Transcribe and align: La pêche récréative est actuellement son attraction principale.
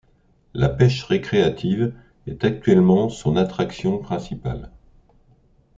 La 0.55 0.67
pêche 0.69 1.03
récréative 1.03 1.93
est 2.25 2.43
actuellement 2.43 3.07
son 3.09 3.37
attraction 3.37 3.99
principale. 3.99 4.71